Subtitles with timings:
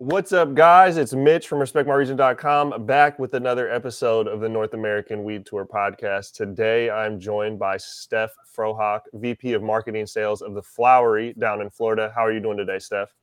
[0.00, 0.96] What's up, guys?
[0.96, 6.32] It's Mitch from RespectMyRegion.com back with another episode of the North American Weed Tour podcast.
[6.32, 11.68] Today, I'm joined by Steph Frohock, VP of Marketing Sales of the Flowery down in
[11.68, 12.10] Florida.
[12.14, 13.14] How are you doing today, Steph?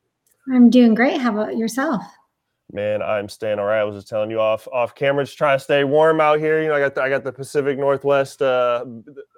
[0.54, 1.20] I'm doing great.
[1.20, 2.04] How about yourself?
[2.72, 3.80] Man, I'm staying all right.
[3.80, 6.62] I was just telling you off off camera, just trying to stay warm out here.
[6.62, 8.86] You know, I got the, I got the Pacific Northwest uh,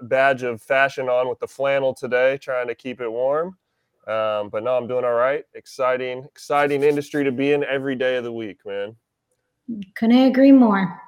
[0.01, 3.55] badge of fashion on with the flannel today, trying to keep it warm.
[4.09, 5.43] Um, but no, I'm doing all right.
[5.53, 8.95] Exciting, exciting industry to be in every day of the week, man.
[9.95, 10.99] Couldn't agree more.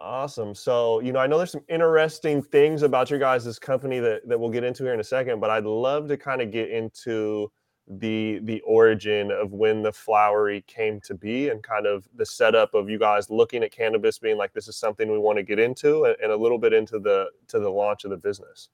[0.00, 0.54] Awesome.
[0.54, 4.40] So, you know, I know there's some interesting things about your guys' company that, that
[4.40, 7.52] we'll get into here in a second, but I'd love to kind of get into
[7.86, 12.72] the the origin of when the flowery came to be and kind of the setup
[12.72, 15.58] of you guys looking at cannabis being like this is something we want to get
[15.58, 18.70] into and, and a little bit into the to the launch of the business.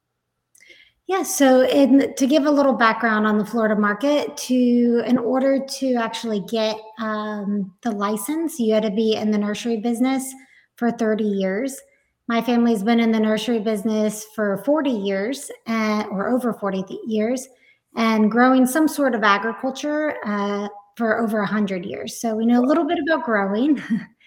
[1.10, 5.58] Yeah, so in, to give a little background on the Florida market, to in order
[5.58, 10.32] to actually get um, the license, you had to be in the nursery business
[10.76, 11.76] for 30 years.
[12.28, 17.48] My family's been in the nursery business for 40 years, or over 40 years,
[17.96, 22.20] and growing some sort of agriculture uh, for over 100 years.
[22.20, 23.82] So we know a little bit about growing.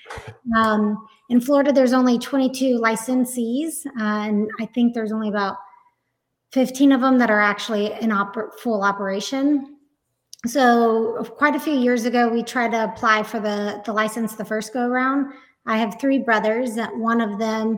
[0.58, 0.98] um,
[1.30, 5.56] in Florida, there's only 22 licensees, uh, and I think there's only about
[6.54, 9.78] 15 of them that are actually in oper- full operation.
[10.46, 14.46] So quite a few years ago, we tried to apply for the, the license the
[14.46, 15.34] first go around.
[15.66, 17.78] I have three brothers, one of them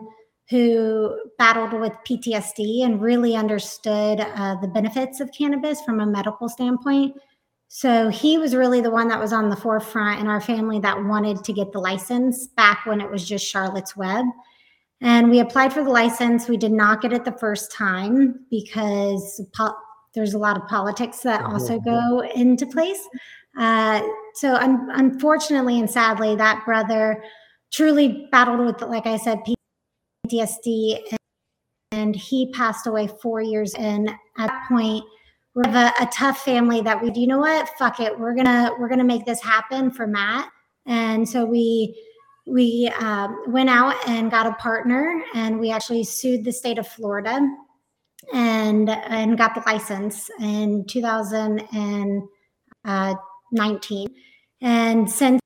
[0.50, 6.50] who battled with PTSD and really understood uh, the benefits of cannabis from a medical
[6.50, 7.16] standpoint.
[7.70, 11.04] So he was really the one that was on the forefront in our family that
[11.04, 14.26] wanted to get the license back when it was just Charlotte's Web.
[15.02, 16.48] And we applied for the license.
[16.48, 19.76] We did not get it the first time because po-
[20.14, 23.02] there's a lot of politics that also go into place.
[23.58, 24.02] Uh,
[24.36, 27.24] so, un- unfortunately and sadly, that brother
[27.72, 29.40] truly battled with, like I said,
[30.28, 31.20] PTSD, and,
[31.92, 34.08] and he passed away four years in.
[34.10, 35.04] At that point,
[35.56, 37.70] we have a, a tough family that we, do you know what?
[37.78, 40.50] Fuck it, we're gonna we're gonna make this happen for Matt.
[40.86, 41.98] And so we
[42.46, 46.88] we um, went out and got a partner and we actually sued the state of
[46.88, 47.40] florida
[48.34, 52.28] and and got the license in 2019
[52.86, 53.16] uh,
[54.62, 55.40] and since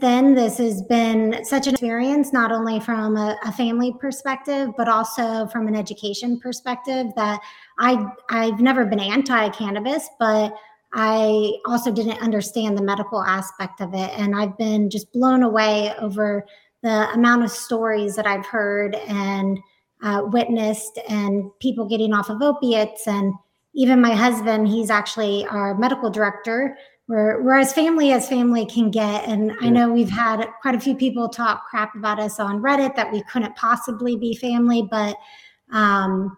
[0.00, 4.88] then this has been such an experience not only from a, a, family perspective but
[4.88, 7.40] also from an education perspective that
[7.78, 10.54] i i've never been anti-cannabis but
[10.94, 14.10] I also didn't understand the medical aspect of it.
[14.18, 16.44] And I've been just blown away over
[16.82, 19.58] the amount of stories that I've heard and
[20.02, 23.06] uh, witnessed, and people getting off of opiates.
[23.06, 23.32] And
[23.74, 26.76] even my husband, he's actually our medical director.
[27.08, 29.28] We're, we're as family as family can get.
[29.28, 32.96] And I know we've had quite a few people talk crap about us on Reddit
[32.96, 35.16] that we couldn't possibly be family, but
[35.70, 36.36] um,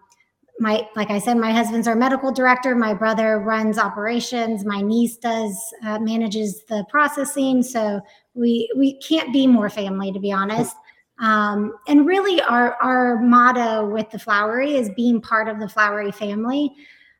[0.59, 2.75] my like i said my husband's our medical director.
[2.75, 4.65] My brother runs operations.
[4.65, 7.61] My niece does uh, manages the processing.
[7.61, 8.01] So
[8.33, 10.75] we we can't be more family to be honest.
[11.19, 16.11] Um, and really our our motto with the flowery is being part of the flowery
[16.11, 16.71] family.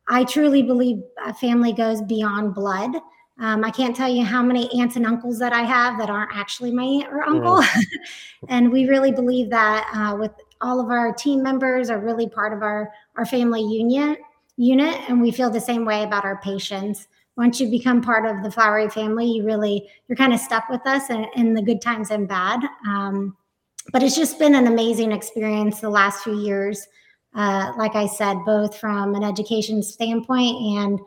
[0.07, 2.95] I truly believe a family goes beyond blood.
[3.37, 6.35] Um, I can't tell you how many aunts and uncles that I have that aren't
[6.35, 7.57] actually my aunt or uncle.
[7.61, 7.83] Mm.
[8.47, 10.31] and we really believe that uh, with
[10.61, 14.17] all of our team members are really part of our our family union
[14.57, 18.43] unit and we feel the same way about our patients once you become part of
[18.43, 21.81] the flowery family you really you're kind of stuck with us in, in the good
[21.81, 23.35] times and bad um,
[23.91, 26.87] but it's just been an amazing experience the last few years
[27.35, 30.99] uh, like i said both from an education standpoint and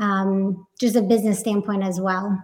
[0.00, 2.38] um, just a business standpoint as well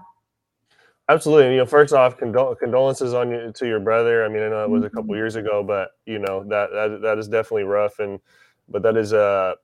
[1.08, 1.52] Absolutely.
[1.52, 4.24] You know, first off, condol- condolences on you to your brother.
[4.24, 5.16] I mean, I know it was a couple mm-hmm.
[5.16, 7.98] years ago, but you know that that that is definitely rough.
[7.98, 8.20] And
[8.68, 9.54] but that is uh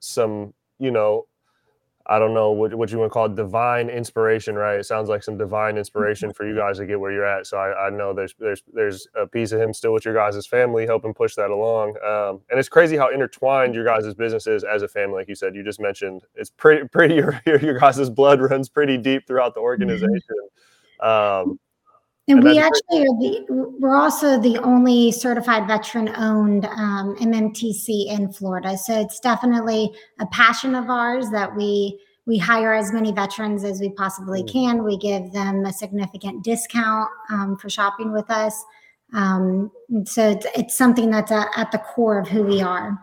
[0.00, 1.26] some you know
[2.06, 4.78] I don't know what, what you want to call it, divine inspiration, right?
[4.78, 7.46] It sounds like some divine inspiration for you guys to get where you're at.
[7.46, 10.46] So I, I know there's there's there's a piece of him still with your guys'
[10.46, 11.96] family, helping push that along.
[12.04, 15.16] Um, and it's crazy how intertwined your guys' business is as a family.
[15.16, 18.98] Like you said, you just mentioned, it's pretty pretty your your guys' blood runs pretty
[18.98, 19.64] deep throughout the mm-hmm.
[19.64, 20.36] organization.
[21.00, 21.58] Um,
[22.28, 23.46] and, and we actually are the,
[23.78, 28.78] we're also the only certified veteran owned um, MMTC in Florida.
[28.78, 33.80] So it's definitely a passion of ours that we we hire as many veterans as
[33.80, 34.50] we possibly mm.
[34.50, 34.82] can.
[34.82, 38.64] We give them a significant discount um, for shopping with us.
[39.12, 39.70] Um,
[40.04, 42.98] so it's, it's something that's a, at the core of who we are.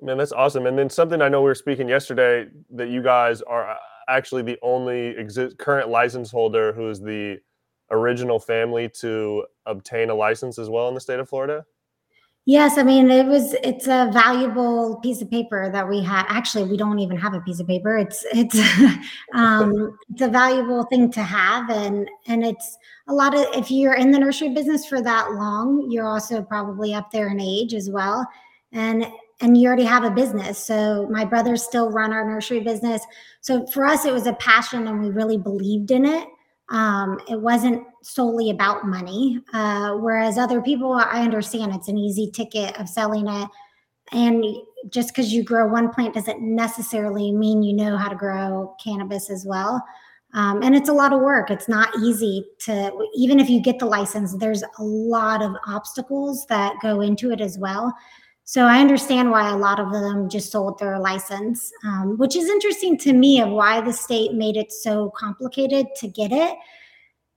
[0.00, 0.66] Man, that's awesome.
[0.66, 3.76] And then something I know we were speaking yesterday that you guys are
[4.08, 7.38] actually the only exi- current license holder who is the
[7.92, 11.64] original family to obtain a license as well in the state of Florida?
[12.44, 16.26] Yes, I mean it was it's a valuable piece of paper that we have.
[16.28, 17.96] Actually, we don't even have a piece of paper.
[17.96, 18.58] It's it's
[19.34, 23.94] um it's a valuable thing to have and and it's a lot of if you're
[23.94, 27.88] in the nursery business for that long, you're also probably up there in age as
[27.88, 28.26] well.
[28.72, 29.06] And
[29.40, 30.58] and you already have a business.
[30.58, 33.02] So my brothers still run our nursery business.
[33.40, 36.26] So for us it was a passion and we really believed in it.
[36.72, 39.38] Um, it wasn't solely about money.
[39.52, 43.48] Uh, whereas other people, I understand it's an easy ticket of selling it.
[44.10, 44.44] And
[44.88, 49.30] just because you grow one plant doesn't necessarily mean you know how to grow cannabis
[49.30, 49.82] as well.
[50.34, 51.50] Um, and it's a lot of work.
[51.50, 56.46] It's not easy to, even if you get the license, there's a lot of obstacles
[56.46, 57.94] that go into it as well.
[58.44, 62.48] So I understand why a lot of them just sold their license, um, which is
[62.48, 66.56] interesting to me of why the state made it so complicated to get it.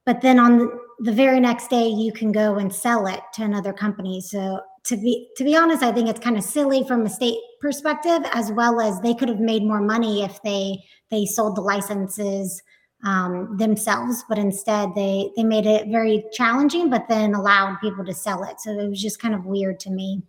[0.06, 0.70] But then on
[1.00, 4.22] the, very next day, you can go and sell it to another company.
[4.22, 7.40] So to be to be honest, I think it's kind of silly from a state
[7.60, 10.78] perspective, as well as they could have made more money if they
[11.10, 12.62] they sold the licenses
[13.04, 14.24] um, themselves.
[14.30, 18.60] But instead, they they made it very challenging, but then allowed people to sell it.
[18.60, 20.22] So it was just kind of weird to me.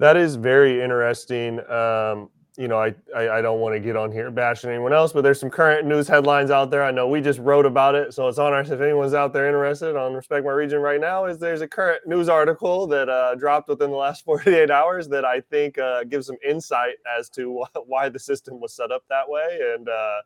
[0.00, 1.60] That is very interesting.
[1.70, 5.12] Um, you know, I, I, I don't want to get on here bashing anyone else,
[5.12, 6.82] but there's some current news headlines out there.
[6.82, 8.60] I know we just wrote about it, so it's on our.
[8.62, 12.00] If anyone's out there interested on Respect My Region right now, is there's a current
[12.06, 16.28] news article that uh, dropped within the last 48 hours that I think uh, gives
[16.28, 20.20] some insight as to why the system was set up that way, and uh,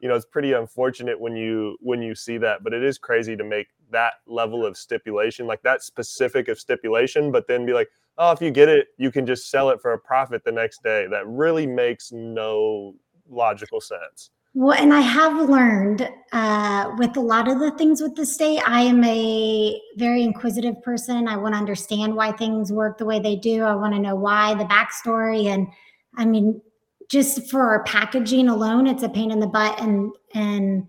[0.00, 3.36] you know, it's pretty unfortunate when you when you see that, but it is crazy
[3.36, 7.88] to make that level of stipulation, like that specific of stipulation, but then be like,
[8.18, 10.82] oh, if you get it, you can just sell it for a profit the next
[10.82, 11.06] day.
[11.10, 12.94] That really makes no
[13.28, 14.30] logical sense.
[14.52, 18.60] Well, and I have learned uh, with a lot of the things with the state,
[18.66, 21.28] I am a very inquisitive person.
[21.28, 23.62] I want to understand why things work the way they do.
[23.62, 25.46] I want to know why, the backstory.
[25.46, 25.68] And
[26.16, 26.60] I mean,
[27.10, 29.80] just for our packaging alone, it's a pain in the butt.
[29.80, 30.86] And, and,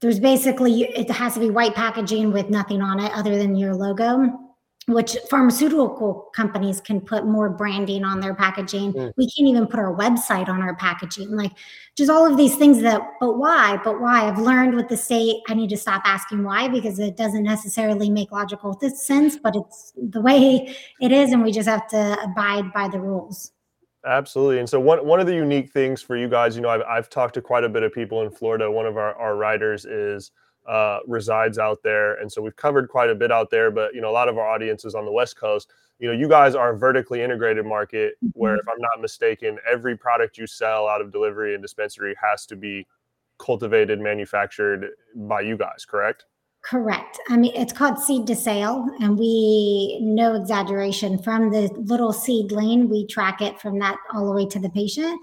[0.00, 3.72] there's basically it has to be white packaging with nothing on it other than your
[3.72, 4.36] logo
[4.86, 8.92] which pharmaceutical companies can put more branding on their packaging.
[8.92, 9.12] Mm.
[9.16, 11.30] We can't even put our website on our packaging.
[11.30, 11.52] Like
[11.96, 13.78] just all of these things that, but why?
[13.84, 14.26] But why?
[14.26, 18.10] I've learned with the state, I need to stop asking why because it doesn't necessarily
[18.10, 21.32] make logical sense, but it's the way it is.
[21.32, 23.52] And we just have to abide by the rules.
[24.04, 24.58] Absolutely.
[24.58, 27.08] And so one, one of the unique things for you guys, you know, I've, I've
[27.08, 28.70] talked to quite a bit of people in Florida.
[28.70, 30.32] One of our, our writers is
[30.66, 33.70] uh, resides out there, and so we've covered quite a bit out there.
[33.70, 35.70] But you know, a lot of our audience is on the West Coast.
[36.00, 39.96] You know, you guys are a vertically integrated market where, if I'm not mistaken, every
[39.96, 42.86] product you sell out of delivery and dispensary has to be
[43.38, 46.26] cultivated, manufactured by you guys, correct?
[46.62, 47.18] Correct.
[47.28, 52.88] I mean, it's called seed to sale, and we, no exaggeration, from the little seedling,
[52.88, 55.20] we track it from that all the way to the patient.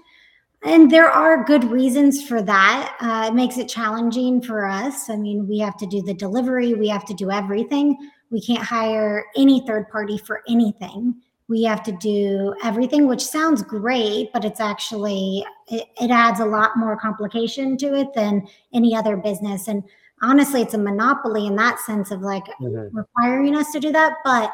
[0.62, 2.94] And there are good reasons for that.
[3.00, 5.08] Uh, it makes it challenging for us.
[5.08, 7.96] I mean, we have to do the delivery, we have to do everything.
[8.28, 11.14] We can't hire any third party for anything.
[11.48, 16.44] We have to do everything, which sounds great, but it's actually, it, it adds a
[16.44, 19.66] lot more complication to it than any other business.
[19.66, 19.82] And
[20.22, 22.96] honestly, it's a monopoly in that sense of like mm-hmm.
[22.96, 24.14] requiring us to do that.
[24.24, 24.52] But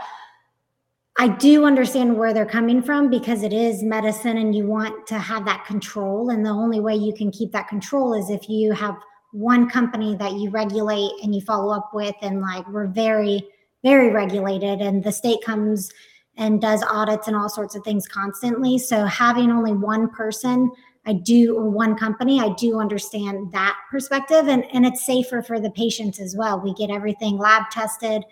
[1.18, 5.18] I do understand where they're coming from because it is medicine and you want to
[5.18, 6.30] have that control.
[6.30, 8.96] And the only way you can keep that control is if you have
[9.32, 12.14] one company that you regulate and you follow up with.
[12.22, 13.42] And like we're very,
[13.82, 15.90] very regulated, and the state comes
[16.36, 18.78] and does audits and all sorts of things constantly.
[18.78, 20.70] So having only one person,
[21.06, 24.48] I do, or one company, I do understand that perspective.
[24.48, 26.60] And, and it's safer for the patients as well.
[26.60, 28.24] We get everything lab tested.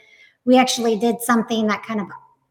[0.44, 2.08] We actually did something that kind of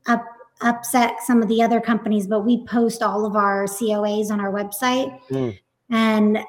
[0.07, 0.25] up,
[0.61, 4.51] upset some of the other companies, but we post all of our COAs on our
[4.51, 5.57] website, mm.
[5.89, 6.39] and,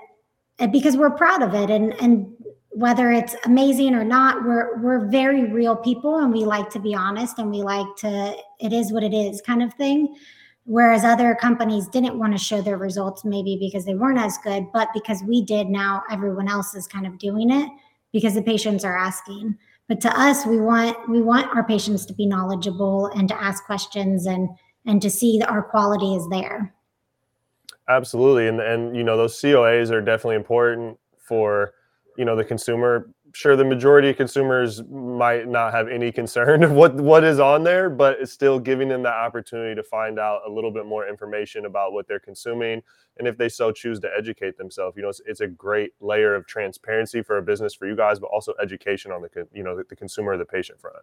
[0.59, 2.33] and because we're proud of it, and and
[2.71, 6.95] whether it's amazing or not, we're we're very real people, and we like to be
[6.95, 10.15] honest, and we like to it is what it is kind of thing.
[10.67, 14.67] Whereas other companies didn't want to show their results, maybe because they weren't as good,
[14.73, 17.69] but because we did, now everyone else is kind of doing it
[18.13, 19.59] because the patients are asking.
[19.89, 23.65] But to us we want we want our patients to be knowledgeable and to ask
[23.65, 24.49] questions and
[24.87, 26.75] and to see that our quality is there.
[27.89, 31.75] Absolutely and and you know those coas are definitely important for
[32.17, 36.73] you know the consumer sure the majority of consumers might not have any concern of
[36.73, 40.43] what what is on there, but it's still giving them the opportunity to find out
[40.47, 42.83] a little bit more information about what they're consuming,
[43.19, 44.97] and if they so choose to educate themselves.
[44.97, 48.19] You know, it's, it's a great layer of transparency for a business for you guys,
[48.19, 50.97] but also education on the you know the, the consumer the patient front.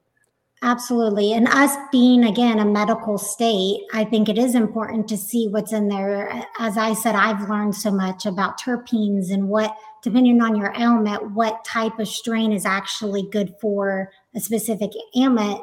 [0.63, 1.33] Absolutely.
[1.33, 5.73] And us being, again, a medical state, I think it is important to see what's
[5.73, 6.45] in there.
[6.59, 11.31] As I said, I've learned so much about terpenes and what, depending on your ailment,
[11.31, 15.61] what type of strain is actually good for a specific ailment.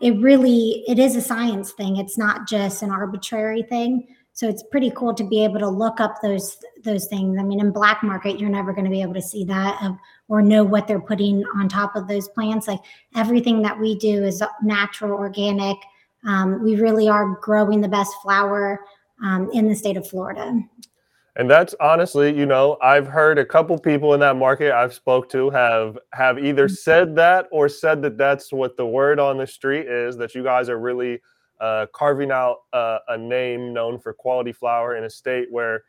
[0.00, 1.96] it really, it is a science thing.
[1.96, 4.06] It's not just an arbitrary thing.
[4.34, 7.38] So it's pretty cool to be able to look up those those things.
[7.38, 9.92] I mean, in black market, you're never going to be able to see that uh,
[10.28, 12.66] or know what they're putting on top of those plants.
[12.66, 12.80] Like
[13.14, 15.76] everything that we do is natural, organic.
[16.26, 18.80] Um, we really are growing the best flower
[19.22, 20.58] um, in the state of Florida.
[21.36, 25.30] And that's honestly, you know, I've heard a couple people in that market I've spoke
[25.30, 26.74] to have have either mm-hmm.
[26.74, 30.42] said that or said that that's what the word on the street is that you
[30.42, 31.20] guys are really
[31.60, 35.84] uh, carving out uh, a name known for quality flower in a state where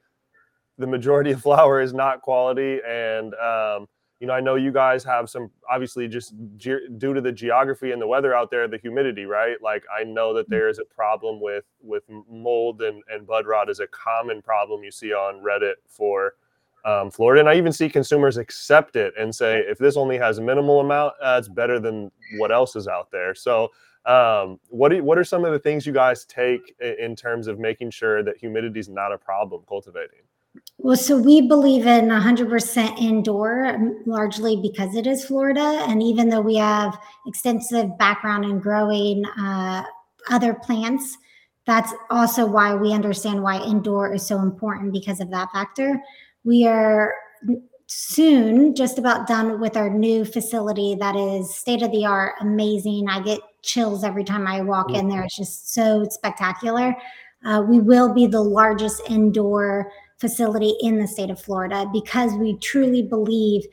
[0.78, 2.80] the majority of flower is not quality.
[2.88, 3.88] And, um,
[4.24, 7.92] you know, I know you guys have some, obviously, just ge- due to the geography
[7.92, 9.62] and the weather out there, the humidity, right?
[9.62, 13.70] Like, I know that there is a problem with with mold and, and bud rot
[13.70, 16.36] is a common problem you see on Reddit for
[16.86, 17.42] um, Florida.
[17.42, 20.80] And I even see consumers accept it and say, if this only has a minimal
[20.80, 23.36] amount, uh, it's better than what else is out there.
[23.36, 23.72] So
[24.06, 27.60] um, what do, what are some of the things you guys take in terms of
[27.60, 30.22] making sure that humidity is not a problem cultivating?
[30.78, 35.86] Well, so we believe in 100% indoor, largely because it is Florida.
[35.88, 39.84] And even though we have extensive background in growing uh,
[40.30, 41.18] other plants,
[41.66, 46.02] that's also why we understand why indoor is so important because of that factor.
[46.44, 47.14] We are
[47.88, 53.08] soon just about done with our new facility that is state of the art, amazing.
[53.08, 55.24] I get chills every time I walk in there.
[55.24, 56.96] It's just so spectacular.
[57.46, 59.92] Uh, we will be the largest indoor
[60.24, 63.66] facility in the state of Florida because we truly believe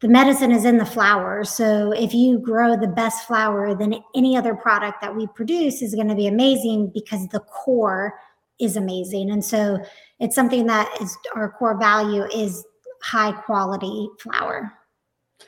[0.00, 1.44] the medicine is in the flower.
[1.44, 5.94] So if you grow the best flower, then any other product that we produce is
[5.94, 8.12] going to be amazing because the core
[8.60, 9.30] is amazing.
[9.30, 9.78] And so
[10.20, 12.62] it's something that is our core value is
[13.02, 14.70] high quality flower.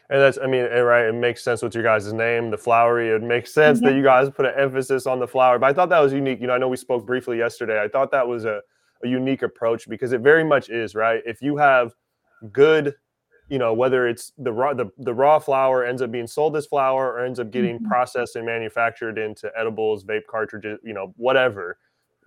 [0.08, 3.10] And that's, I mean, right, it makes sense with your guys' name, the flowery.
[3.10, 3.88] It makes sense mm-hmm.
[3.88, 5.58] that you guys put an emphasis on the flower.
[5.58, 6.40] But I thought that was unique.
[6.40, 7.78] You know, I know we spoke briefly yesterday.
[7.82, 8.62] I thought that was a,
[9.04, 11.22] a unique approach because it very much is, right?
[11.26, 11.94] If you have
[12.52, 12.94] good,
[13.48, 16.66] you know, whether it's the raw the, the raw flower ends up being sold as
[16.66, 17.86] flower or ends up getting mm-hmm.
[17.86, 21.78] processed and manufactured into edibles, vape cartridges, you know, whatever.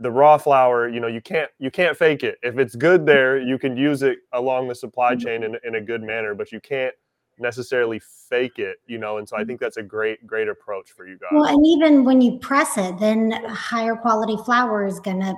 [0.02, 2.38] The raw flower, you know, you can't you can't fake it.
[2.42, 5.26] If it's good there, you can use it along the supply mm-hmm.
[5.26, 6.96] chain in, in a good manner, but you can't
[7.38, 8.00] necessarily
[8.30, 9.18] fake it, you know.
[9.18, 9.48] And so I mm-hmm.
[9.48, 11.30] think that's a great, great approach for you guys.
[11.34, 15.34] Well, and even when you press it, then higher quality flower is gonna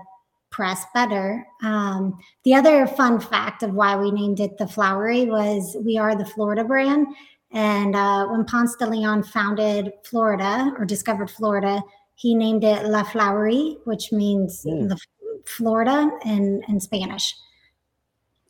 [0.51, 1.45] press better.
[1.63, 6.15] Um, the other fun fact of why we named it the Flowery was we are
[6.15, 7.07] the Florida brand.
[7.53, 11.81] And uh, when Ponce de Leon founded Florida or discovered Florida,
[12.15, 14.87] he named it La Flowery, which means mm.
[14.87, 14.97] the
[15.45, 17.33] Florida in, in Spanish.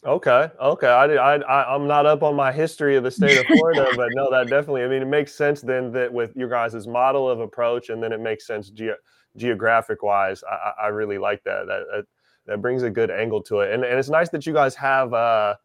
[0.04, 0.88] Okay, okay.
[0.88, 4.10] I, I, I, am not up on my history of the state of Florida, but
[4.14, 4.84] no, that definitely.
[4.84, 8.12] I mean, it makes sense then that with your guys' model of approach, and then
[8.12, 8.98] it makes sense ge-
[9.38, 10.44] geographic wise.
[10.50, 11.68] I, I really like that.
[11.68, 11.84] that.
[11.92, 12.06] That
[12.48, 15.14] that brings a good angle to it, and and it's nice that you guys have.
[15.14, 15.56] uh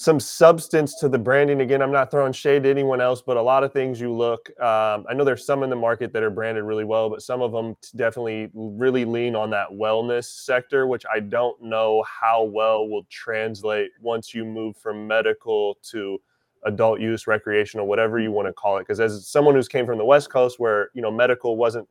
[0.00, 1.60] some substance to the branding.
[1.60, 4.48] Again, I'm not throwing shade to anyone else, but a lot of things you look.
[4.58, 7.42] Um, I know there's some in the market that are branded really well, but some
[7.42, 12.88] of them definitely really lean on that wellness sector, which I don't know how well
[12.88, 16.18] will translate once you move from medical to
[16.64, 18.82] adult use, recreational, whatever you want to call it.
[18.82, 21.86] Because as someone who's came from the West Coast, where you know medical wasn't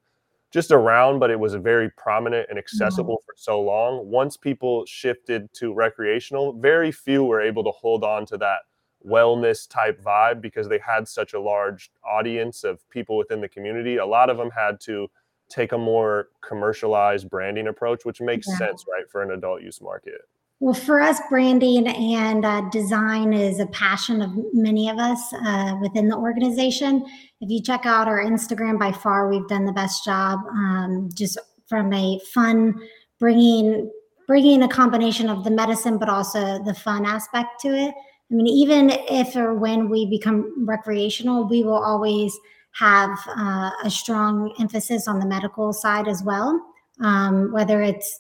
[0.52, 3.26] just around, but it was very prominent and accessible mm-hmm.
[3.26, 4.10] for so long.
[4.10, 8.60] Once people shifted to recreational, very few were able to hold on to that
[9.08, 13.98] wellness type vibe because they had such a large audience of people within the community.
[13.98, 15.10] A lot of them had to
[15.50, 18.58] take a more commercialized branding approach, which makes yeah.
[18.58, 20.22] sense, right, for an adult use market.
[20.62, 25.78] Well, for us, branding and uh, design is a passion of many of us uh,
[25.82, 27.06] within the organization.
[27.40, 30.40] If you check out our Instagram, by far we've done the best job.
[30.52, 31.38] Um, just
[31.68, 32.76] from a fun,
[33.20, 33.90] bringing
[34.28, 37.96] bringing a combination of the medicine, but also the fun aspect to it.
[38.30, 42.38] I mean, even if or when we become recreational, we will always
[42.74, 46.62] have uh, a strong emphasis on the medical side as well.
[47.02, 48.20] Um, whether it's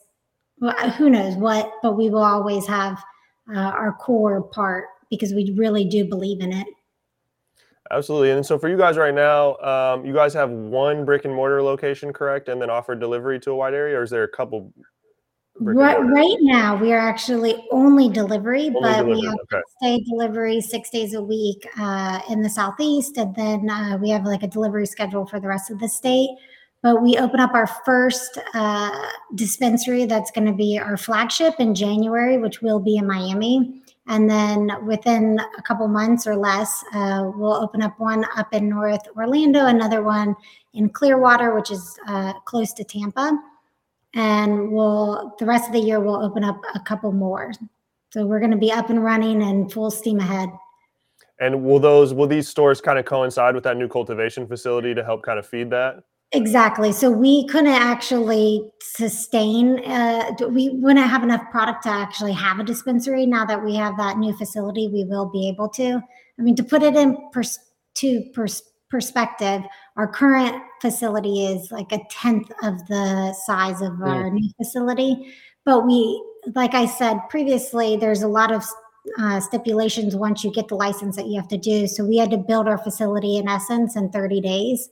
[0.60, 3.01] well, who knows what, but we will always have
[3.54, 6.68] uh, our core part because we really do believe in it.
[7.92, 8.32] Absolutely.
[8.32, 11.63] And so for you guys right now, um, you guys have one brick and mortar
[11.63, 12.48] location, correct?
[12.48, 14.72] And then offer delivery to a wide area, or is there a couple?
[15.62, 19.16] Right, right now, we are actually only delivery, only but delivery.
[19.16, 19.62] we have okay.
[19.78, 24.24] stay delivery six days a week uh, in the southeast, and then uh, we have
[24.24, 26.30] like a delivery schedule for the rest of the state.
[26.82, 31.76] But we open up our first uh, dispensary that's going to be our flagship in
[31.76, 33.82] January, which will be in Miami.
[34.08, 38.70] And then within a couple months or less, uh, we'll open up one up in
[38.70, 40.36] North Orlando, another one
[40.74, 43.38] in Clearwater, which is uh, close to Tampa.
[44.16, 47.52] And we'll the rest of the year we'll open up a couple more.
[48.12, 50.50] So we're going to be up and running and full steam ahead.
[51.40, 55.04] And will those will these stores kind of coincide with that new cultivation facility to
[55.04, 56.04] help kind of feed that?
[56.32, 56.92] Exactly.
[56.92, 62.64] So we couldn't actually sustain, uh, we wouldn't have enough product to actually have a
[62.64, 63.26] dispensary.
[63.26, 66.00] Now that we have that new facility, we will be able to.
[66.40, 67.58] I mean, to put it in pers-
[67.96, 69.64] to pers- perspective,
[69.98, 75.34] our current facility is like a tenth of the size of our new facility.
[75.66, 76.24] But we,
[76.56, 78.64] like I said previously, there's a lot of
[79.18, 81.88] uh, stipulations once you get the license that you have to do.
[81.88, 84.90] So we had to build our facility in essence in 30 days.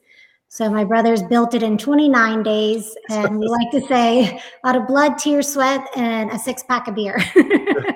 [0.49, 4.75] So my brothers built it in 29 days, and we like to say a lot
[4.75, 7.19] of blood, tears, sweat, and a six pack of beer.
[7.35, 7.93] yeah,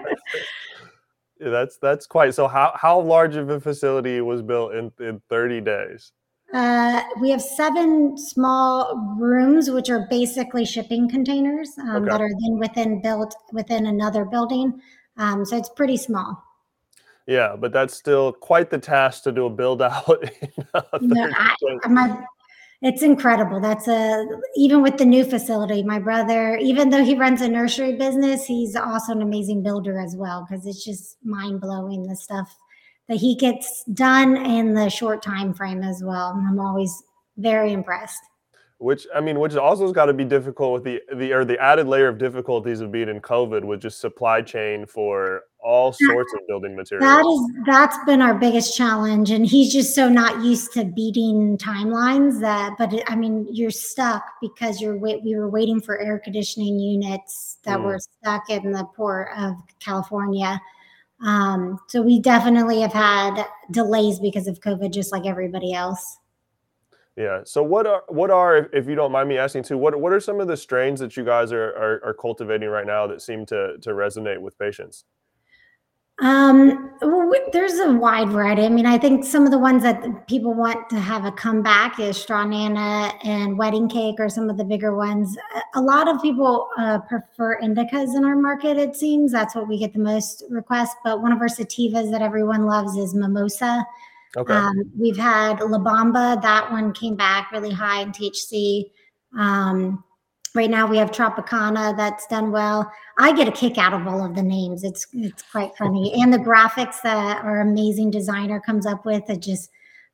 [1.39, 2.35] that's that's quite.
[2.35, 6.11] So how how large of a facility was built in in 30 days?
[6.53, 12.11] Uh, we have seven small rooms, which are basically shipping containers um, okay.
[12.11, 14.81] that are then within built within another building.
[15.17, 16.43] Um, so it's pretty small.
[17.27, 20.25] Yeah, but that's still quite the task to do a build out.
[21.01, 22.25] no, I, my
[22.81, 23.59] it's incredible.
[23.59, 27.95] That's a even with the new facility, my brother, even though he runs a nursery
[27.95, 32.55] business, he's also an amazing builder as well because it's just mind blowing the stuff
[33.07, 36.33] that he gets done in the short time frame as well.
[36.35, 36.91] I'm always
[37.37, 38.21] very impressed
[38.81, 41.59] which I mean, which also has got to be difficult with the the or the
[41.61, 46.33] added layer of difficulties of being in COVID with just supply chain for all sorts
[46.33, 47.07] of building materials.
[47.07, 51.59] That is that's been our biggest challenge, and he's just so not used to beating
[51.59, 52.73] timelines that.
[52.79, 55.23] But it, I mean, you're stuck because you're wait.
[55.23, 57.83] We were waiting for air conditioning units that mm.
[57.83, 60.59] were stuck in the port of California.
[61.23, 66.17] Um, so we definitely have had delays because of COVID, just like everybody else.
[67.17, 67.41] Yeah.
[67.43, 70.19] So what are what are if you don't mind me asking too, what what are
[70.19, 73.45] some of the strains that you guys are are, are cultivating right now that seem
[73.47, 75.03] to to resonate with patients?
[76.21, 78.63] Um, well, there's a wide variety.
[78.63, 81.99] I mean, I think some of the ones that people want to have a comeback
[81.99, 85.35] is Strawnana and Wedding Cake, or some of the bigger ones.
[85.73, 88.77] A lot of people uh, prefer indicas in our market.
[88.77, 90.95] It seems that's what we get the most requests.
[91.03, 93.83] But one of our sativas that everyone loves is Mimosa.
[94.37, 94.53] Okay.
[94.53, 96.41] Um, we've had La Bamba.
[96.41, 98.91] That one came back really high in THC.
[99.37, 100.03] Um,
[100.55, 102.89] right now we have Tropicana that's done well.
[103.17, 104.83] I get a kick out of all of the names.
[104.83, 109.35] It's it's quite funny, and the graphics that our amazing designer comes up with are
[109.35, 109.69] just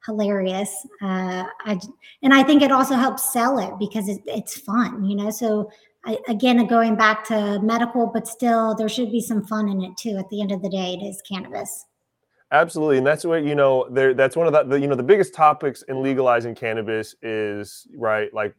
[0.06, 0.86] hilarious.
[1.01, 1.80] Uh, I
[2.23, 5.30] and I think it also helps sell it because it, it's fun, you know.
[5.30, 5.69] So
[6.06, 9.95] I, again, going back to medical, but still there should be some fun in it
[9.97, 10.17] too.
[10.17, 11.86] At the end of the day, it is cannabis.
[12.52, 13.88] Absolutely, and that's what you know.
[13.90, 17.88] There, that's one of the, the, you know the biggest topics in legalizing cannabis is
[17.94, 18.56] right, like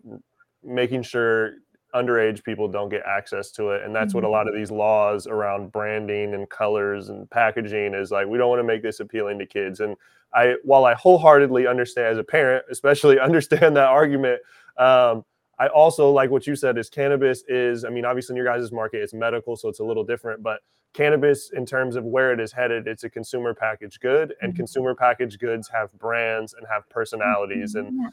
[0.63, 1.55] making sure
[1.95, 4.19] underage people don't get access to it, and that's mm-hmm.
[4.19, 4.33] what a mm-hmm.
[4.33, 8.27] lot of these laws around branding and colors and packaging is like.
[8.27, 9.97] We don't want to make this appealing to kids, and
[10.35, 14.43] I, while I wholeheartedly understand as a parent, especially understand that argument.
[14.77, 15.25] Um,
[15.59, 18.71] I also like what you said is cannabis is, I mean, obviously in your guys'
[18.71, 20.61] market, it's medical, so it's a little different, but
[20.95, 24.59] cannabis in terms of where it is headed, it's a consumer packaged good and mm-hmm.
[24.59, 27.75] consumer packaged goods have brands and have personalities.
[27.75, 28.07] And mm-hmm.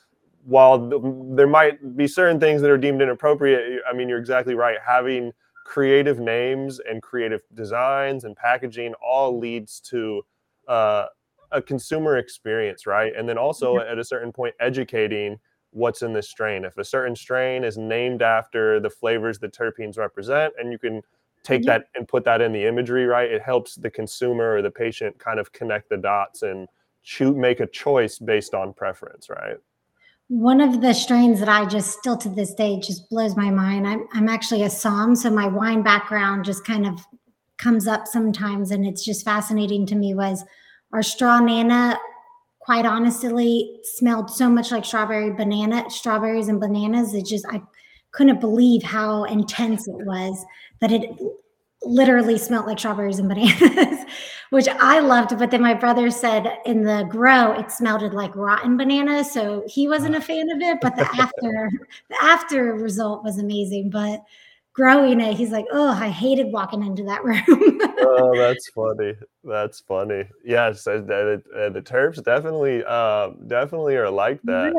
[0.43, 1.01] while th-
[1.35, 4.77] there might be certain things that are deemed inappropriate, I mean, you're exactly right.
[4.85, 5.31] Having
[5.65, 10.23] creative names and creative designs and packaging all leads to
[10.67, 11.07] uh,
[11.51, 13.13] a consumer experience, right?
[13.15, 15.39] And then also at a certain point, educating
[15.75, 16.63] what's in this strain.
[16.63, 21.01] If a certain strain is named after the flavors the terpenes represent, and you can
[21.43, 21.79] take yeah.
[21.79, 23.29] that and put that in the imagery, right?
[23.29, 26.67] It helps the consumer or the patient kind of connect the dots and
[27.21, 29.57] make a choice based on preference, right?
[30.27, 33.87] One of the strains that I just still to this day just blows my mind.
[33.87, 36.99] I'm I'm actually a som, so my wine background just kind of
[37.57, 40.15] comes up sometimes, and it's just fascinating to me.
[40.15, 40.43] Was
[40.91, 41.97] our Strawnana
[42.65, 47.61] quite honestly smelled so much like strawberry banana strawberries and bananas it just i
[48.11, 50.45] couldn't believe how intense it was
[50.79, 51.09] that it
[51.85, 54.05] literally smelled like strawberries and bananas,
[54.49, 55.37] which I loved.
[55.37, 59.87] But then my brother said in the grow it smelled like rotten bananas, so he
[59.87, 60.79] wasn't a fan of it.
[60.81, 61.69] But the after
[62.09, 63.89] the after result was amazing.
[63.89, 64.23] But
[64.75, 69.13] growing it, he's like, "Oh, I hated walking into that room." oh, that's funny.
[69.43, 70.25] That's funny.
[70.43, 74.73] Yes, the, the, the terps definitely, um, definitely are like that.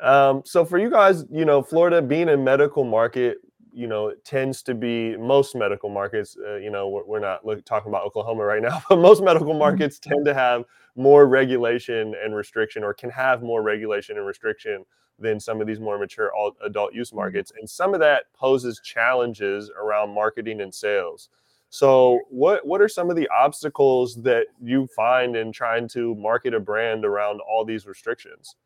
[0.00, 3.38] Um, so for you guys, you know, Florida being a medical market,
[3.72, 6.36] you know, it tends to be most medical markets.
[6.36, 9.48] Uh, you know, we're, we're not look, talking about Oklahoma right now, but most medical
[9.50, 9.58] mm-hmm.
[9.58, 14.84] markets tend to have more regulation and restriction, or can have more regulation and restriction
[15.22, 16.32] than some of these more mature
[16.64, 17.18] adult use mm-hmm.
[17.18, 17.52] markets.
[17.58, 21.28] And some of that poses challenges around marketing and sales.
[21.70, 26.52] So, what what are some of the obstacles that you find in trying to market
[26.52, 28.56] a brand around all these restrictions?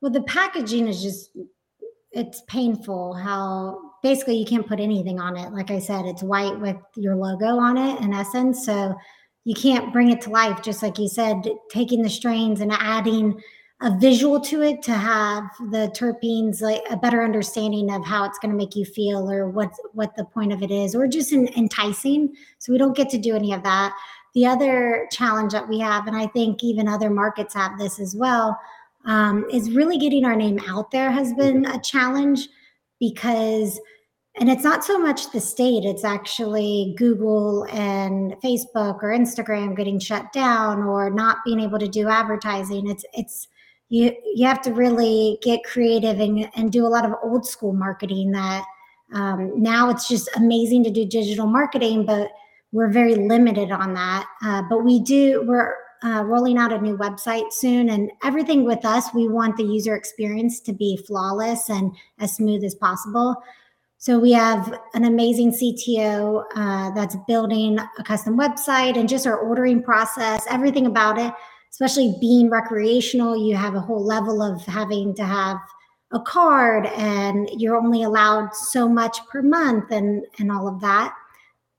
[0.00, 1.30] Well, the packaging is just
[2.12, 5.52] it's painful how basically you can't put anything on it.
[5.52, 8.64] Like I said, it's white with your logo on it in essence.
[8.64, 8.94] So
[9.44, 13.40] you can't bring it to life, just like you said, taking the strains and adding
[13.82, 18.38] a visual to it to have the terpenes like a better understanding of how it's
[18.38, 21.32] going to make you feel or what what the point of it is or just
[21.32, 22.32] enticing.
[22.58, 23.94] So we don't get to do any of that.
[24.34, 28.16] The other challenge that we have and i think even other markets have this as
[28.16, 28.58] well
[29.04, 32.48] um, is really getting our name out there has been a challenge
[32.98, 33.80] because
[34.40, 40.00] and it's not so much the state it's actually google and facebook or instagram getting
[40.00, 42.88] shut down or not being able to do advertising.
[42.88, 43.46] It's it's
[43.94, 47.72] you you have to really get creative and, and do a lot of old school
[47.72, 48.64] marketing that
[49.12, 52.28] um, now it's just amazing to do digital marketing but
[52.72, 54.26] we're very limited on that.
[54.44, 58.84] Uh, but we do we're uh, rolling out a new website soon and everything with
[58.84, 63.36] us we want the user experience to be flawless and as smooth as possible.
[63.98, 69.38] So we have an amazing cto uh, that's building a custom website and just our
[69.38, 71.32] ordering process everything about it
[71.74, 75.58] especially being recreational, you have a whole level of having to have
[76.12, 81.12] a card and you're only allowed so much per month and and all of that.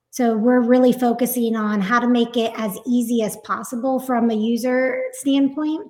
[0.09, 4.33] So we're really focusing on how to make it as easy as possible from a
[4.33, 5.87] user standpoint,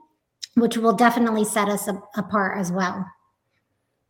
[0.53, 3.03] which will definitely set us a, apart as well.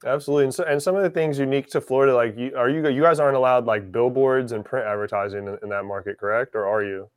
[0.06, 2.86] Absolutely, and, so, and some of the things unique to Florida, like you, are you
[2.90, 6.54] you guys aren't allowed like billboards and print advertising in, in that market, correct?
[6.54, 7.10] Or are you?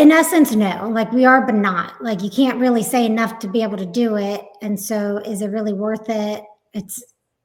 [0.00, 0.88] In essence no.
[0.88, 2.02] Like we are but not.
[2.02, 4.42] Like you can't really say enough to be able to do it.
[4.62, 6.44] And so is it really worth it?
[6.72, 7.02] It's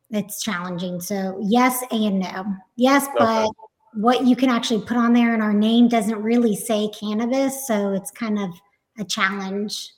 [0.10, 1.02] it's challenging.
[1.02, 2.46] So yes and no.
[2.76, 3.15] Yes okay.
[3.20, 3.52] but
[3.94, 7.68] what you can actually put on there and our name doesn't really say cannabis.
[7.68, 8.50] So it's kind of
[8.98, 9.91] a challenge.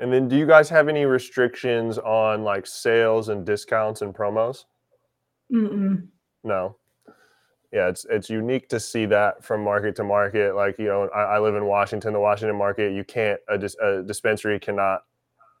[0.00, 4.64] And then do you guys have any restrictions on like sales and discounts and promos?
[5.52, 6.06] Mm-mm.
[6.44, 6.76] no
[7.72, 10.56] yeah, it's it's unique to see that from market to market.
[10.56, 12.12] Like you know, I, I live in Washington.
[12.12, 15.02] The Washington market, you can't a, dis, a dispensary cannot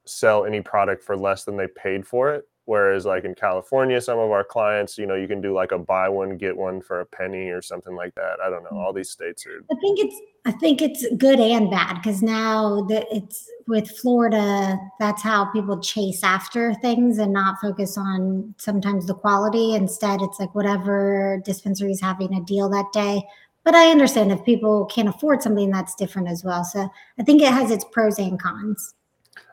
[0.06, 2.44] sell any product for less than they paid for it.
[2.64, 5.78] Whereas like in California, some of our clients, you know, you can do like a
[5.78, 8.38] buy one get one for a penny or something like that.
[8.44, 8.70] I don't know.
[8.70, 8.78] Hmm.
[8.78, 9.64] All these states are.
[9.70, 14.78] I think it's I think it's good and bad because now that it's with Florida,
[14.98, 19.74] that's how people chase after things and not focus on sometimes the quality.
[19.74, 23.22] Instead, it's like whatever dispensary is having a deal that day.
[23.64, 26.64] But I understand if people can't afford something, that's different as well.
[26.64, 28.94] So I think it has its pros and cons.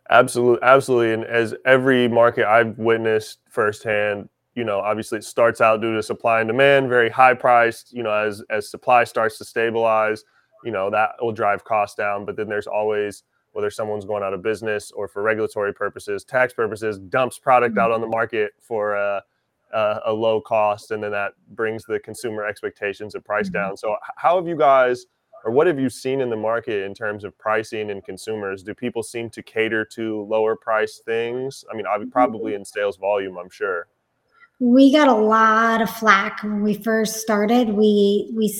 [0.09, 1.13] Absolutely, absolutely.
[1.13, 6.01] And as every market I've witnessed firsthand, you know, obviously it starts out due to
[6.01, 7.91] supply and demand, very high priced.
[7.91, 10.23] You know, as as supply starts to stabilize,
[10.63, 12.25] you know, that will drive costs down.
[12.25, 16.53] But then there's always whether someone's going out of business or for regulatory purposes, tax
[16.53, 18.15] purposes, dumps product out on the mm-hmm.
[18.15, 19.23] market for a,
[19.73, 23.53] a, a low cost, and then that brings the consumer expectations of price mm-hmm.
[23.53, 23.77] down.
[23.77, 25.05] So, how have you guys?
[25.43, 28.63] or what have you seen in the market in terms of pricing and consumers?
[28.63, 31.63] Do people seem to cater to lower price things?
[31.71, 33.87] I mean, probably in sales volume, I'm sure.
[34.59, 37.69] We got a lot of flack when we first started.
[37.69, 38.53] We we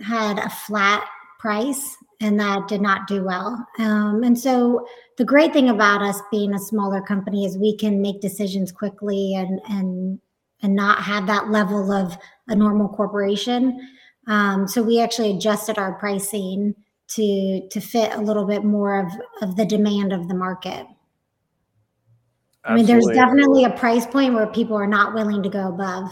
[0.00, 1.06] had a flat
[1.40, 3.66] price, and that did not do well.
[3.78, 8.00] Um, and so, the great thing about us being a smaller company is we can
[8.00, 10.20] make decisions quickly and and
[10.62, 12.16] and not have that level of
[12.48, 13.80] a normal corporation.
[14.26, 16.74] Um, so we actually adjusted our pricing
[17.08, 20.86] to to fit a little bit more of, of the demand of the market.
[22.64, 22.64] Absolutely.
[22.64, 26.10] I mean, there's definitely a price point where people are not willing to go above.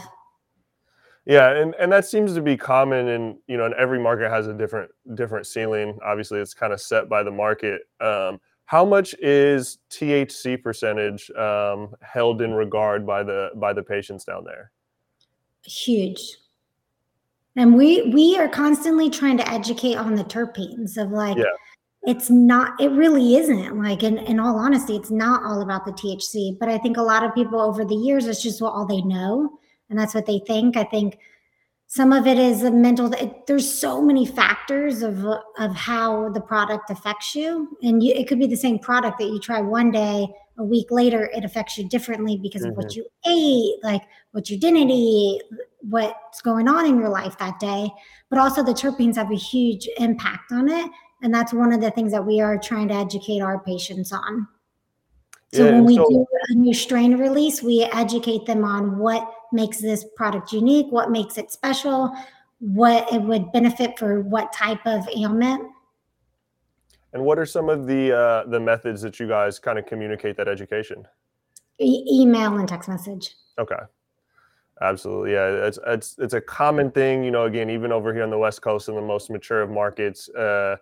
[1.28, 4.46] Yeah, and, and that seems to be common in you know, and every market has
[4.46, 5.98] a different different ceiling.
[6.02, 7.82] Obviously, it's kind of set by the market.
[8.00, 14.24] Um, how much is THC percentage um, held in regard by the by the patients
[14.24, 14.70] down there?
[15.66, 16.38] Huge
[17.56, 21.44] And we we are constantly trying to educate on the terpenes of like yeah.
[22.04, 25.92] it's not it really isn't like in, in all honesty, it's not all about the
[25.92, 26.58] THC.
[26.58, 29.02] But I think a lot of people over the years it's just what all they
[29.02, 29.57] know
[29.90, 30.76] and that's what they think.
[30.76, 31.18] I think
[31.90, 36.40] some of it is a mental it, there's so many factors of of how the
[36.40, 39.90] product affects you and you, it could be the same product that you try one
[39.90, 42.72] day a week later it affects you differently because mm-hmm.
[42.72, 43.00] of what mm-hmm.
[43.00, 45.42] you ate like what you didn't eat
[45.80, 47.88] what's going on in your life that day
[48.28, 50.90] but also the terpenes have a huge impact on it
[51.22, 54.46] and that's one of the things that we are trying to educate our patients on
[55.54, 59.26] so yeah, when we so- do a new strain release we educate them on what
[59.52, 62.12] makes this product unique, what makes it special,
[62.58, 65.62] what it would benefit for what type of ailment.
[67.12, 70.36] And what are some of the uh, the methods that you guys kind of communicate
[70.36, 71.06] that education?
[71.80, 73.34] E- email and text message.
[73.58, 73.76] Okay.
[74.80, 75.66] Absolutely, yeah.
[75.66, 77.46] It's it's it's a common thing, you know.
[77.46, 80.76] Again, even over here on the West Coast, in the most mature of markets, uh,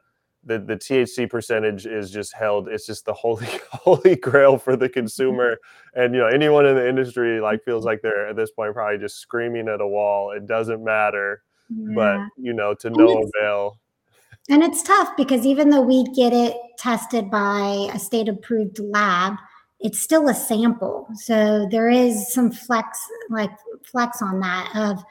[0.47, 2.69] the the THC percentage is just held.
[2.69, 5.59] It's just the holy holy grail for the consumer,
[5.95, 8.99] and you know anyone in the industry like feels like they're at this point probably
[8.99, 10.31] just screaming at a wall.
[10.31, 11.95] It doesn't matter, yeah.
[11.95, 13.79] but you know to no avail.
[14.49, 19.35] And it's tough because even though we get it tested by a state approved lab,
[19.81, 21.09] it's still a sample.
[21.15, 23.51] So there is some flex like
[23.85, 25.03] flex on that of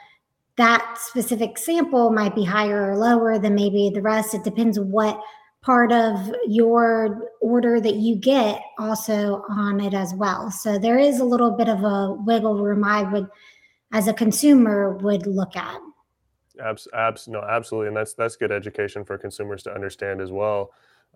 [0.57, 4.33] that specific sample might be higher or lower than maybe the rest.
[4.33, 5.19] It depends what
[5.61, 10.51] part of your order that you get also on it as well.
[10.51, 13.27] So there is a little bit of a wiggle room I would
[13.91, 15.79] as a consumer would look at.
[16.63, 20.71] Abs, abs, no, absolutely, and that's that's good education for consumers to understand as well.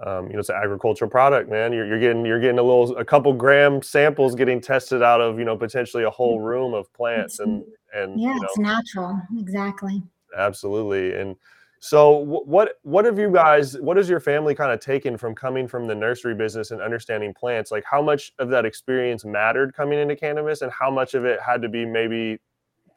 [0.06, 1.71] Um, you know, it's an agricultural product, man.
[1.71, 5.39] You're, you're getting you're getting a little a couple gram samples getting tested out of
[5.39, 9.21] you know potentially a whole room of plants and and yeah, you know, it's natural,
[9.38, 10.04] exactly.
[10.38, 11.36] Absolutely, and
[11.80, 15.65] so what what have you guys what has your family kind of taken from coming
[15.67, 17.71] from the nursery business and understanding plants?
[17.71, 21.39] Like how much of that experience mattered coming into cannabis, and how much of it
[21.41, 22.39] had to be maybe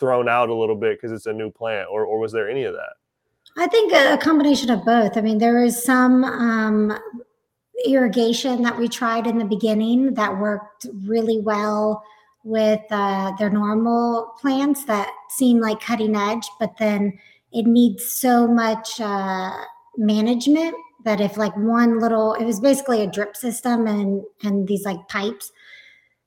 [0.01, 2.65] thrown out a little bit because it's a new plant, or or was there any
[2.65, 2.95] of that?
[3.57, 5.17] I think a combination of both.
[5.17, 6.99] I mean, there is some um,
[7.87, 12.03] irrigation that we tried in the beginning that worked really well
[12.45, 17.19] with uh, their normal plants that seem like cutting edge, but then
[17.53, 19.53] it needs so much uh,
[19.97, 20.75] management
[21.05, 25.09] that if like one little, it was basically a drip system and and these like
[25.09, 25.53] pipes.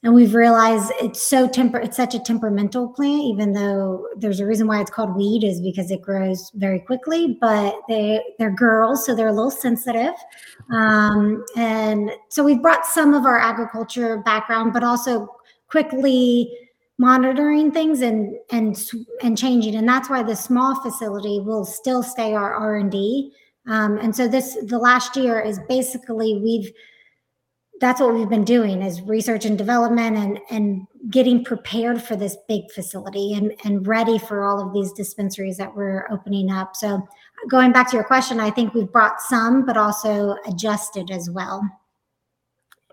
[0.04, 4.46] And we've realized it's so temper it's such a temperamental plant even though there's a
[4.46, 9.04] reason why it's called weed is because it grows very quickly but they they're girls
[9.04, 10.14] so they're a little sensitive.
[10.72, 15.28] Um, and so we've brought some of our agriculture background but also
[15.76, 16.50] quickly
[16.98, 18.78] monitoring things and and
[19.22, 19.76] and changing.
[19.76, 23.34] And that's why the small facility will still stay our r&d
[23.68, 26.72] um, and so this the last year is basically we've
[27.82, 32.38] that's what we've been doing is research and development and and getting prepared for this
[32.48, 36.76] big facility and and ready for all of these dispensaries that we're opening up.
[36.76, 37.06] So
[37.50, 41.62] going back to your question i think we've brought some but also adjusted as well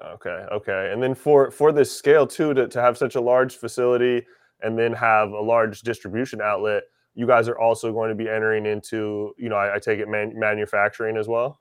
[0.05, 3.57] okay okay and then for for this scale too to, to have such a large
[3.57, 4.25] facility
[4.63, 6.85] and then have a large distribution outlet
[7.15, 10.09] you guys are also going to be entering into you know i, I take it
[10.09, 11.61] man, manufacturing as well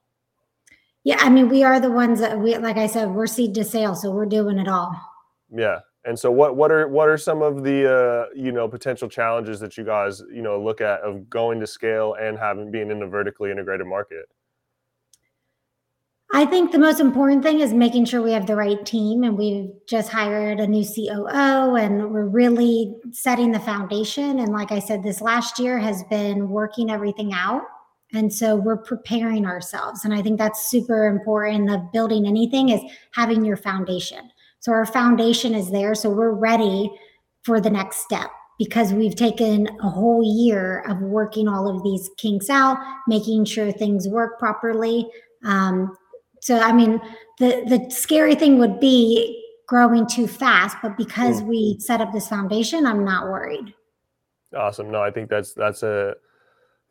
[1.03, 3.63] yeah, I mean, we are the ones that we, like I said, we're seed to
[3.63, 4.95] sale, so we're doing it all.
[5.51, 9.09] Yeah, and so what what are what are some of the uh, you know potential
[9.09, 12.91] challenges that you guys you know look at of going to scale and having being
[12.91, 14.25] in a vertically integrated market?
[16.33, 19.37] I think the most important thing is making sure we have the right team, and
[19.37, 24.39] we've just hired a new COO, and we're really setting the foundation.
[24.39, 27.63] And like I said, this last year has been working everything out
[28.13, 30.03] and so we're preparing ourselves.
[30.03, 34.29] And I think that's super important of building anything is having your foundation.
[34.59, 35.95] So our foundation is there.
[35.95, 36.91] So we're ready
[37.43, 42.09] for the next step because we've taken a whole year of working all of these
[42.17, 45.07] kinks out, making sure things work properly.
[45.43, 45.95] Um,
[46.41, 46.99] so, I mean,
[47.39, 51.45] the, the scary thing would be growing too fast, but because mm.
[51.45, 53.73] we set up this foundation, I'm not worried.
[54.55, 54.91] Awesome.
[54.91, 56.15] No, I think that's, that's a,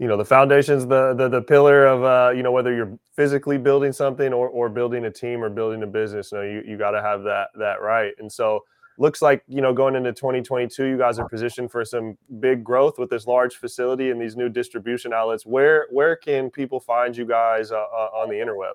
[0.00, 3.58] you know the foundation's the the, the pillar of uh, you know whether you're physically
[3.58, 6.78] building something or, or building a team or building a business you know you, you
[6.78, 8.64] got to have that that right and so
[8.98, 12.98] looks like you know going into 2022 you guys are positioned for some big growth
[12.98, 17.26] with this large facility and these new distribution outlets where where can people find you
[17.26, 18.72] guys uh, uh, on the interweb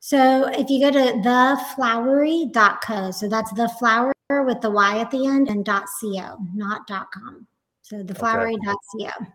[0.00, 4.12] so if you go to theflowery.co so that's the flower
[4.44, 7.46] with the y at the end and .co not .com
[7.82, 9.32] so theflowery.co okay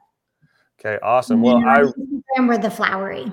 [0.86, 1.42] Okay, awesome.
[1.42, 1.86] Well, I
[2.36, 3.32] remember the flowery.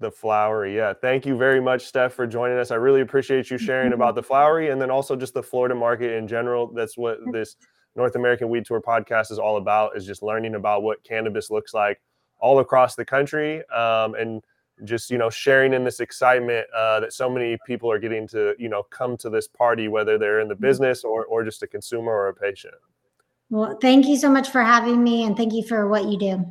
[0.00, 0.92] The flowery, yeah.
[0.92, 2.70] Thank you very much, Steph, for joining us.
[2.70, 3.94] I really appreciate you sharing mm-hmm.
[3.94, 6.66] about the flowery and then also just the Florida market in general.
[6.66, 7.56] That's what this
[7.96, 11.72] North American Weed Tour podcast is all about: is just learning about what cannabis looks
[11.72, 12.02] like
[12.38, 14.44] all across the country, um, and
[14.82, 18.54] just you know sharing in this excitement uh, that so many people are getting to
[18.58, 20.62] you know come to this party, whether they're in the mm-hmm.
[20.62, 22.74] business or or just a consumer or a patient.
[23.50, 26.44] Well, thank you so much for having me, and thank you for what you do.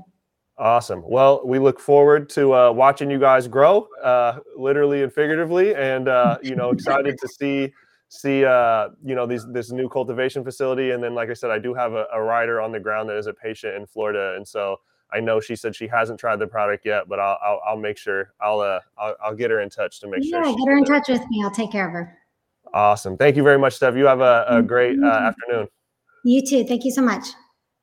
[0.58, 1.04] Awesome.
[1.06, 6.08] Well, we look forward to uh, watching you guys grow, uh, literally and figuratively, and
[6.08, 7.74] uh, you know, excited to see
[8.10, 10.92] see uh, you know these this new cultivation facility.
[10.92, 13.18] And then, like I said, I do have a, a rider on the ground that
[13.18, 14.80] is a patient in Florida, and so
[15.14, 17.98] I know she said she hasn't tried the product yet, but I'll I'll, I'll make
[17.98, 20.52] sure I'll, uh, I'll I'll get her in touch to make yeah, sure.
[20.52, 21.44] Yeah, get her in touch with me.
[21.44, 22.18] I'll take care of her.
[22.74, 23.18] Awesome.
[23.18, 23.96] Thank you very much, Steph.
[23.96, 25.68] You have a, a great uh, afternoon.
[26.26, 26.64] You too.
[26.66, 27.28] Thank you so much.